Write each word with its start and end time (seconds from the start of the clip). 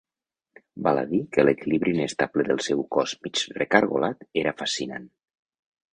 Val 0.87 1.01
a 1.01 1.03
dir 1.11 1.19
que 1.35 1.43
l'equilibri 1.45 1.93
inestable 1.97 2.47
del 2.49 2.63
seu 2.69 2.81
cos 2.97 3.15
mig 3.27 3.45
recargolat 3.61 4.29
era 4.45 4.59
fascinant. 4.63 5.07